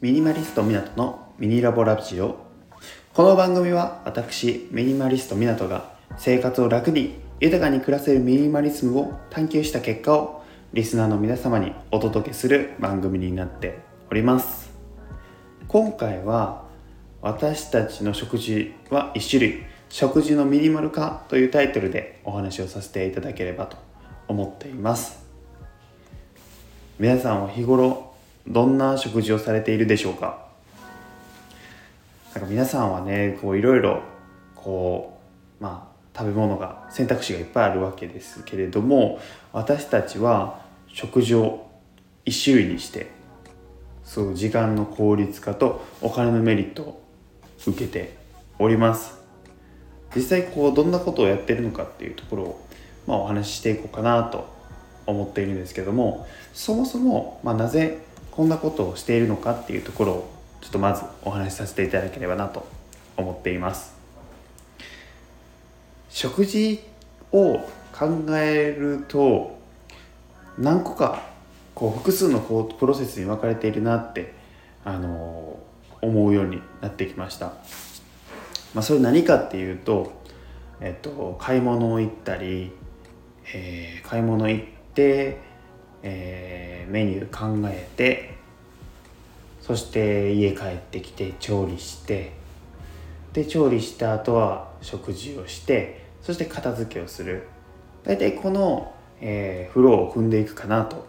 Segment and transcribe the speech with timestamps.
[0.00, 2.44] ミニマリスト湊のミニラボラジオ。
[3.14, 10.42] この番組は私ミニマリスト湊が生活を楽に豊かに暮らせるミニマリスムを探求した結果を
[10.72, 13.78] リスナーの皆様にお届けする番組になって
[14.10, 14.72] おります。
[15.68, 16.64] 今回は
[17.22, 19.62] 私たちの食事は1種類。
[19.88, 23.89] 食事のミニマル化というタイトルでお話をさせていただければと
[24.30, 25.18] 思っています。
[27.00, 28.14] 皆さんは日頃
[28.46, 30.46] どんな食事をされているでしょうか？
[32.32, 34.02] なんか皆さんはねこういろいろ
[34.54, 35.18] こ
[35.60, 39.18] うまあ食べ物が選択肢がいっぱいあるわけですけれども
[39.52, 41.68] 私たちは食事を
[42.24, 43.10] 1種類にして
[44.04, 47.02] そう時間の効率化とお金のメリットを
[47.66, 48.16] 受けて
[48.60, 49.18] おります。
[50.14, 52.60] 実際こうどんなことをやってるのかっていうところを、
[53.10, 54.48] まあ、お話ししていこうかなと
[55.06, 57.98] 思っているんですけどもそもそも、まあ、なぜ
[58.30, 60.30] こんなことをしているのかっていうところを
[60.60, 62.66] ちょっとまずお話しさせていただければなと
[63.16, 63.94] 思っています
[66.08, 66.80] 食事
[67.32, 67.58] を
[67.92, 69.58] 考えると
[70.58, 71.22] 何個か
[71.74, 74.34] こう複数のこうプロセスに分かれているなって
[74.84, 75.58] あの
[76.02, 77.52] 思うようになってきました。
[78.74, 80.12] まあ、それ何かっていうと、
[80.80, 82.72] えっと、買い物行ったり、
[83.54, 85.38] えー、買い物行って、
[86.02, 88.34] えー、メニュー考えて
[89.60, 92.32] そして家帰ってきて調理して
[93.32, 97.46] で調理した後は食事をしてそして片付けをする
[98.04, 101.06] 大体この、えー、フローを踏んでいくかなと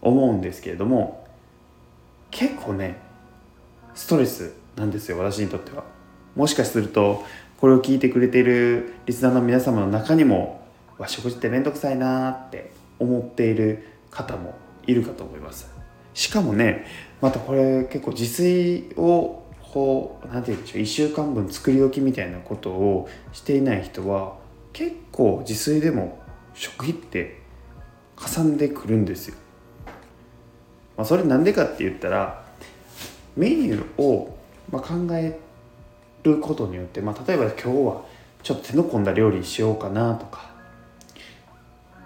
[0.00, 1.26] 思うんですけれども
[2.30, 2.96] 結構ね
[3.94, 5.82] ストレスなんですよ私にとっては。
[6.36, 7.24] もしかすると
[7.56, 10.62] これを聞いてくれているリスナーの皆様の中にも
[11.06, 14.54] 食事って面倒くさいなって思っている方も
[14.86, 15.70] いるかと思います。
[16.14, 16.86] しかもね
[17.20, 24.36] またこれ結構自炊をこう何て言うんでしょう1週間分作り置きみたいなことをしていない人は
[24.72, 26.18] 結構自炊でも
[26.54, 27.40] 食費って
[28.16, 29.36] かさんでくるんですよ、
[30.96, 32.44] まあ、それなんでかって言ったら
[33.36, 34.36] メニューを
[34.72, 35.38] ま考え
[36.24, 38.02] ることによって、まあ、例えば今日は
[38.42, 40.47] ちょっと手の込んだ料理しようかなとか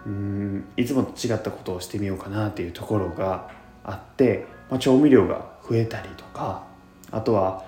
[0.06, 3.50] うんいつもと違ったことをしてみようかなっていうところが
[3.84, 6.64] あって、まあ、調味料が増えたりとか
[7.10, 7.64] あとは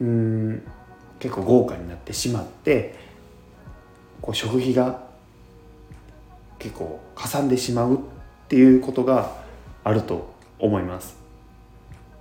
[0.00, 0.62] うん
[1.18, 2.94] 結構豪華になってしまって
[4.20, 5.02] こう食費が
[6.58, 7.98] 結構かさんでしまうっ
[8.48, 9.32] ていうことが
[9.84, 11.16] あると思います。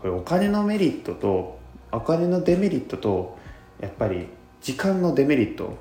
[0.01, 1.57] これお金のメリットと
[1.91, 3.37] お金のデメリットと
[3.79, 4.27] やっぱり
[4.61, 5.77] 時間のデメリット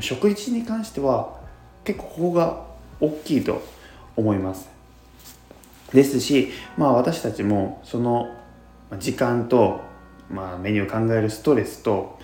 [0.00, 1.40] 食事に関しては
[1.84, 3.62] 結構ここが大きいと
[4.16, 4.68] 思います。
[5.92, 8.28] ですしまあ私たちもその
[8.98, 9.80] 時間と、
[10.30, 12.18] まあ、メニューを考えるストレスと、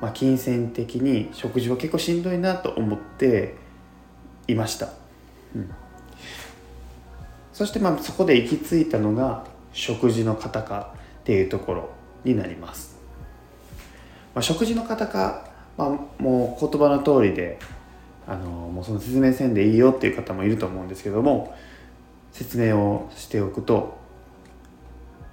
[0.00, 3.54] まあ、金銭的に食事は結構しんどいなと思って
[4.48, 4.88] いました、
[5.54, 5.70] うん、
[7.52, 11.90] そしてまあそこで行き着いたのが食事の型化っていうところ
[12.24, 12.96] になります。
[14.34, 15.88] まあ、食事の方か、まあ、
[16.22, 17.58] もう言葉の通りで
[18.26, 21.54] あのもうその説明せんでいいよっていう方もいると思うんですけども
[22.32, 23.98] 説明をしておくと、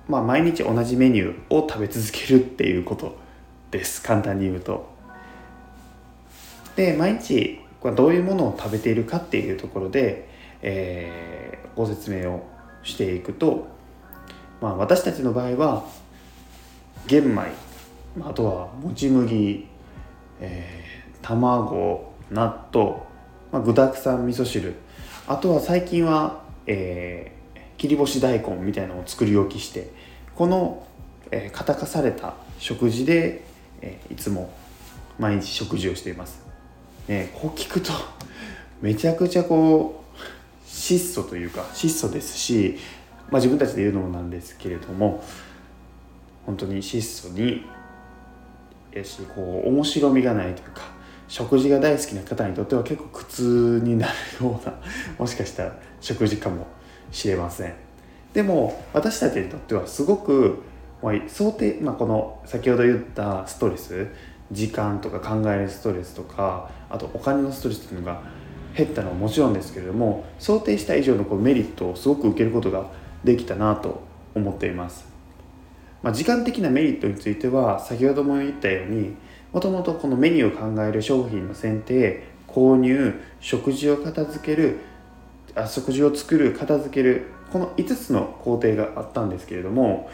[0.08, 3.18] まあ、毎日同じメニューを食べ続けるっていうこと
[3.72, 4.90] です簡単に言うと。
[6.76, 7.60] で毎日
[7.96, 10.30] どういうものを食べているかっていうところで、
[10.62, 12.48] えー、ご説明を
[12.84, 13.68] していくと、
[14.62, 15.86] まあ、私たちの場合は
[17.08, 17.52] 玄米
[18.22, 19.68] あとはもち麦、
[20.40, 23.02] えー、卵納豆、
[23.52, 24.76] まあ、具だくさん味噌汁。
[25.30, 29.92] あとは最近は、えー、切り干し大根みたいなのを作り置きして
[30.36, 30.88] この、
[31.30, 33.44] えー、型化された食事で、
[33.82, 34.52] えー、いつも
[35.20, 36.42] 毎日食事をしています、
[37.08, 37.92] ね、こう聞くと
[38.82, 40.20] めちゃくちゃこう
[40.68, 42.80] 質素というか質素ですし、
[43.30, 45.24] まあ、自分たちで言うのもなんですけれども
[46.48, 47.66] 本当に質素に
[48.92, 50.98] やしこう面白みがないというか
[51.30, 54.14] 食事が大好きな方にとっては結構苦痛になる
[54.46, 54.74] ような
[55.18, 56.66] もしかしたら食事かも
[57.12, 57.74] しれません。
[58.34, 60.62] でも私たちにとってはすごく
[61.28, 64.08] 想定、まあ、この先ほど言ったストレス
[64.52, 68.22] 時間とか考えるストレスとかあとお金のストレスっていうのが
[68.76, 72.86] 減ったのはもちろんですけれども想定した以上のこうメリットをすごく受けることが
[73.24, 74.02] できたなと
[74.36, 75.08] 思っています。
[76.02, 79.16] まあ、時間的なメリットについては先ほども言ったように
[79.52, 84.80] もともとこのメニューを考える商品の選定購入食事を片付ける
[85.56, 90.10] あ食事を作る片付けるこの5つの工程があったんですけれども、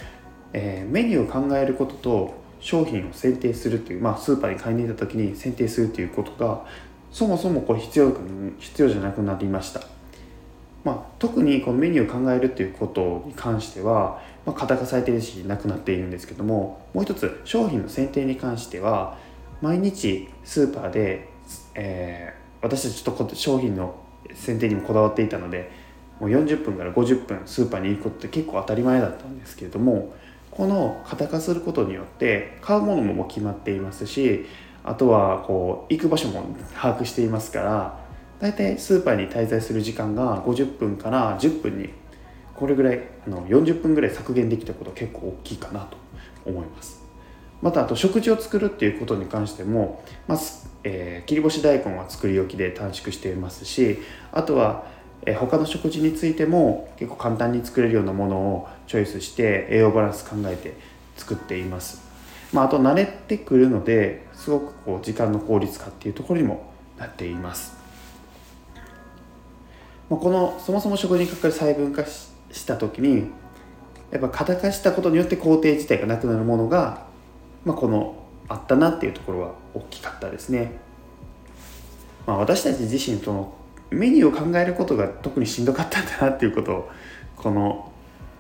[0.54, 6.66] えー、メニューを考えることと商品を選定するっていう、まあ、スーパーに買いに行った時に選定するっていうことが
[7.12, 8.16] そもそもこれ必要
[8.60, 9.82] 必要じゃなくなりました、
[10.84, 19.18] まあ、特にこのメニューを考えるっていうことに関しては、まあ、型化されているしなくなっているんですけどももう一つ商品の選定に関しては
[19.62, 21.28] 毎日スーパーで、
[21.74, 23.96] えー、私たちちょっと商品の
[24.34, 25.72] 選定にもこだわっていたので
[26.20, 30.14] もう40分から50分スーパーに行くことって結構当たり前だったんですけれども
[30.52, 34.46] この型化することによって買うものも決まっていますし
[34.84, 36.46] あとはこう行く場所も
[36.76, 38.00] 把握していますから
[38.40, 41.90] 大体スーパーに滞在する時間が50分から10分に
[42.56, 45.98] これぐらいあの40分ぐらい削減できたこと結構大きいかなと
[46.46, 47.04] 思います。
[47.62, 50.40] またあと食事を作るっていうことに関しても、まあ
[50.84, 54.00] えー、切り干し大根は作り置きで短縮していますし
[54.32, 54.86] あとは
[55.26, 60.76] え他の食事についても結構簡単に作れるようなものをチョイスして栄養バランス考えて
[61.18, 62.02] 作っています、
[62.54, 67.76] まあ、あと慣れてくるのですごくこう時間の効率化っていうところにもなっています、
[70.10, 73.30] まあ、このそもそも食事にかかる細分化しした時に
[74.12, 77.06] やっぱ型化したことによって工程自体がなくなるものが、
[77.66, 78.16] まあ、この
[78.48, 80.72] あったなっていうところは大きかったですね、
[82.26, 83.54] まあ、私たち自身との
[83.92, 86.90] メニューを考えることが特にしんどかったんだなっていうことを
[87.36, 87.92] この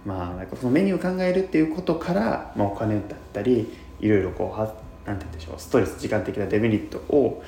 [0.06, 3.04] まあなんかそのメニューを考えるっていうことから、まあ、お金だっ
[3.34, 4.74] たりいろいろこうは
[5.06, 7.44] なんて言うんでしょうストレス時間的なデメリットを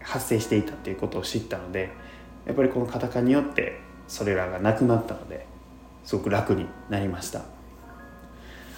[0.00, 1.90] 発生していたっていうことを知ったので
[2.46, 3.80] やっぱりこのカタカによって
[4.12, 5.46] それらがなくなったので
[6.04, 7.40] すごく楽になりました。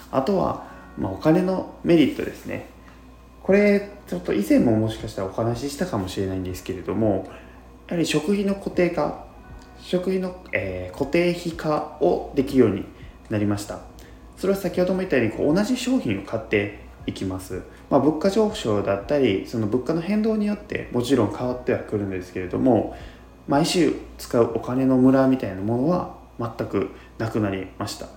[0.09, 0.65] あとは、
[0.97, 2.67] まあ、お金のメリットですね。
[3.43, 7.27] これちょっと以前ももしかしたらお話ししたかもしれないんですけれども
[7.87, 9.25] やはり食費の固定化
[9.81, 12.85] 食費の、えー、固定費化をできるように
[13.29, 13.79] なりました。
[14.37, 22.95] それは先ほども言ったようにこう同じ商品を買っていきます、まあ、物価上昇だったりその物価の変動によってもちろん変わってはくるんですけれども
[23.47, 28.11] 毎週使うお金のムラみたいなものは全くなくなりました、ま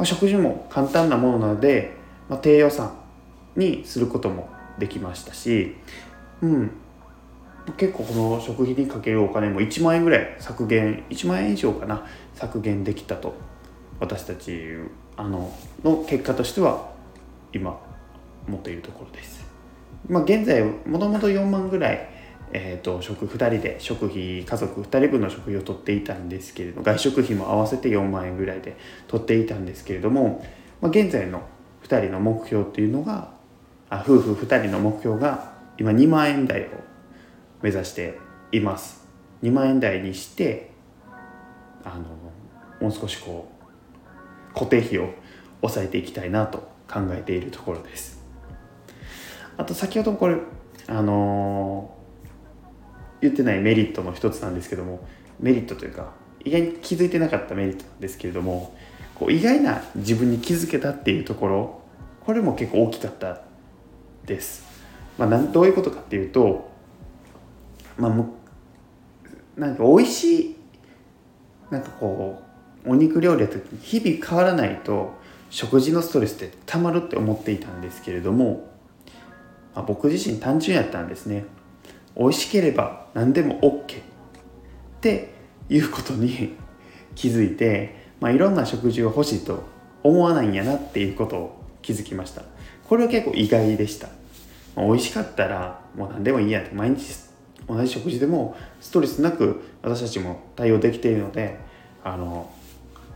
[0.00, 1.94] あ、食事も簡単なものなので、
[2.28, 2.94] まあ、低予算
[3.56, 5.76] にすることもできましたし、
[6.42, 6.70] うん、
[7.76, 13.34] 結構この食費にかけるお金も1万円ぐらい削減1万円以上かな削減できたと
[14.00, 14.76] 私たち
[15.16, 15.52] あの
[15.82, 16.90] の結果としては
[17.52, 17.78] 今
[18.46, 19.44] 持っているところです。
[20.08, 22.08] まあ、現在もともと4万ぐらい、
[22.52, 28.76] えーと、食2人で食費家族2人分の食費を取っていたんですけれど外食費も合わせて4万円ぐらいで
[29.08, 30.44] 取っていたんですけれども、
[30.80, 31.42] まあ、現在の
[31.82, 33.32] 2人の目標っていうのが
[33.90, 36.68] あ夫婦2人の目標が今2万円台を
[37.62, 38.18] 目指して
[38.52, 39.06] います。
[39.42, 40.70] 2万円台にして
[41.84, 42.04] あの
[42.80, 43.48] もう少しこ
[44.50, 45.10] う固定費を
[45.60, 46.58] 抑えていきたいなと
[46.90, 48.24] 考えているところです。
[49.56, 50.36] あと先ほどこれ
[50.88, 51.65] あの
[53.20, 55.06] 言ってないメリットの一つなんですけども
[55.40, 56.12] メリットというか
[56.44, 58.76] 意外に気づいてなかったメリットなんですけれども
[59.14, 61.80] こう意外な自分に気づけたっていうところ
[62.24, 63.42] これも結構大きかった
[64.24, 64.64] です、
[65.18, 66.76] まあ、どういうことかっていうと
[67.98, 70.56] まあ、なんか美味しい
[71.70, 72.42] なんかこ
[72.84, 75.14] うお肉料理やった時に日々変わらないと
[75.50, 78.68] 食事のストレスってたまるって思っていたんですけれども、
[79.74, 81.44] まあ、僕自身単純やったんですね。
[82.16, 84.02] 美味しければ何でも OK っ
[85.00, 85.32] て
[85.68, 86.54] いうことに
[87.14, 89.64] 気づいて、まあ、いろんな食事を欲しいと
[90.02, 92.42] 思わないんやなっていうことを気づきました。
[92.88, 94.08] これは結構意外でした、
[94.76, 97.16] まあ、美味しかったらもう何でもいいやって毎日
[97.68, 101.58] 同じ食事でもストレスなく私たちも対応できているので
[102.04, 102.50] あの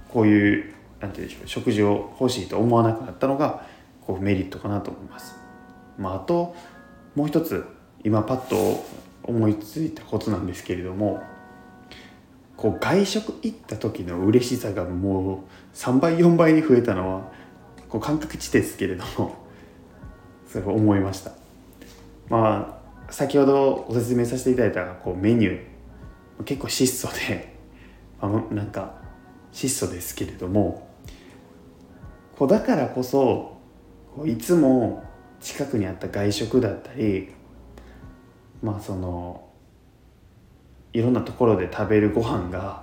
[0.09, 3.64] こういうなんて言うんでしょう食事を欲しいと思わなくなったのが
[4.07, 5.37] こうメリットかなと思います。
[5.99, 6.57] まあ、あと
[7.14, 7.64] もう一つ
[8.04, 8.85] 今パッと
[9.23, 11.23] 思いついたことなんですけれども
[12.57, 17.33] こう外食行った時の嬉しさがもう3倍4倍に増えたのは
[17.88, 19.37] こう感覚値ですけれども
[20.47, 21.33] それを思いました。
[22.28, 27.57] まあ先ほどご説明させていただいたこうメニュー結構質素で
[28.21, 28.95] あのなんか
[29.52, 30.88] 質素ですけれども
[32.38, 33.59] こうだからこそ
[34.14, 35.04] こういつも
[35.40, 37.33] 近くにあった外食だったり
[38.62, 39.48] まあその
[40.92, 42.82] いろんなところで食べるご飯が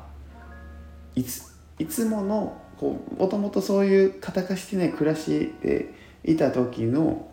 [1.16, 2.62] いついつもの
[3.18, 5.94] もともとそういう型化してない暮らしで
[6.24, 7.28] いた時の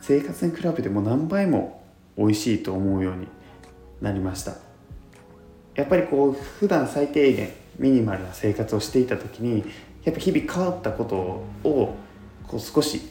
[0.00, 1.82] 生活に比べても何倍も
[2.16, 3.26] 美味しいと思うように
[4.00, 4.54] なりました。
[5.74, 9.64] やっぱりこう普段最低限ミニマルな生活をしていた時に
[10.04, 11.16] やっぱ日々変わったこと
[11.68, 11.94] を
[12.46, 13.02] こう少し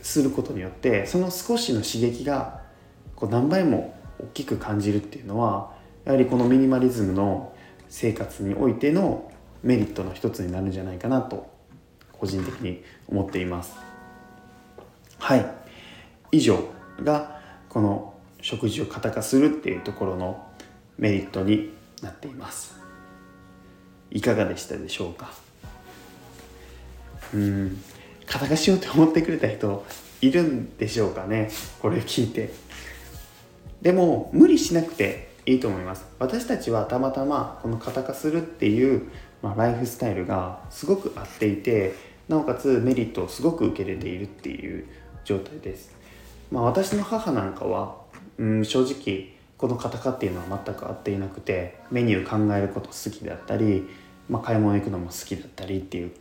[0.00, 2.62] することによってその少しの刺激が
[3.22, 5.70] こう何倍も大きく感じるっていうのは
[6.04, 7.54] やはりこのミニマリズムの
[7.88, 9.30] 生活においての
[9.62, 11.48] メリットの一つになるんじゃないかなと
[12.10, 13.76] 個人的に思っています。
[15.20, 15.46] はい。
[16.32, 16.58] 以上
[17.04, 20.44] がこの食事を型化するっていうところの
[20.98, 22.74] メリットになっています。
[24.10, 25.30] いかがでしたでしょうか？
[27.34, 27.80] うん。
[28.26, 29.86] 型化しようと思ってくれた人
[30.22, 31.52] いるんでしょうかね？
[31.80, 32.71] これ聞いて。
[33.82, 36.06] でも無理しなくていいと思います。
[36.20, 39.08] 私たちはたまたまこの型化するっていう、
[39.42, 41.94] まあ、ライフスタイルがすごく合っていて
[42.28, 44.86] なおかつメリットをすごく受け入れているっていう
[45.24, 45.94] 状態です、
[46.50, 47.96] まあ、私の母なんかは、
[48.38, 53.84] うん、正直この型化っていうのは全く合っていなくてメニュー考えること好きだったり、
[54.28, 56.12] まあ、買い物行くのも好きだったりっていう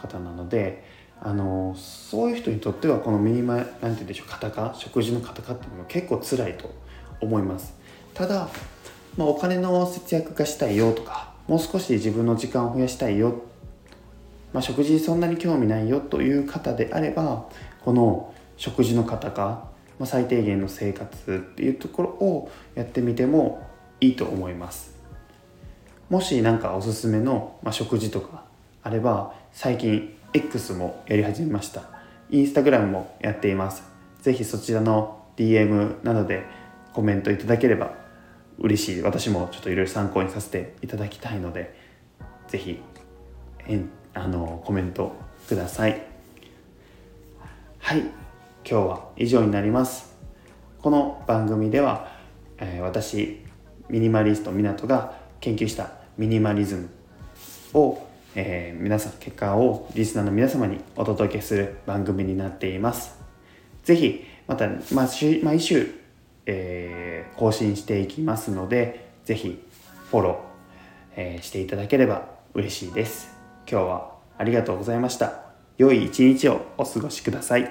[0.00, 0.84] 方なので
[1.20, 6.74] あのそういう人にとってはこのミニマ何て言うんでしょう型化食事の型化っていうのは結構辛いと
[7.20, 7.74] 思います。
[8.14, 8.48] ただ、
[9.16, 13.42] まあ、お金の節約がしたいよとかもう少し自分の時間を増やしたいよ、
[14.52, 17.46] まあ、食事そんなに興味ないよという方であれば
[17.84, 19.42] この食事の型化、
[19.98, 23.66] まあ、最低限の生活っていうところをやってみても
[24.00, 24.94] いいと思います。
[26.08, 28.44] もし何かおすすめの、まあ、食事とか
[28.82, 31.84] あれば最近 X もやり始めました。
[32.30, 33.82] インスタグラムもやっています。
[34.22, 36.44] 是非そちらの DM などで
[36.92, 37.94] コメントいただければ
[38.58, 39.02] 嬉しい。
[39.02, 41.74] 私もちょっといろいろ参考にさせていただきたいので
[42.48, 42.80] 是非
[44.14, 45.14] あのコメント
[45.48, 46.02] ください。
[47.78, 48.00] はい。
[48.00, 50.16] 今日は以上になります。
[50.82, 52.08] この番組では、
[52.58, 53.40] えー、私
[53.88, 56.90] ミニマリスト湊が研究したミニマリズム
[57.74, 63.18] を、えー、皆さん結果をリスナーの皆様にお届けする番組になっています。
[63.84, 65.08] 是非また、まあ、
[65.42, 65.99] 毎週
[66.46, 69.62] えー、更新していきますので是非
[70.10, 70.34] フォロー、
[71.16, 73.36] えー、していただければ嬉しいです。
[73.70, 75.42] 今日はありがとうございました。
[75.78, 77.70] 良い一日をお過ごしください。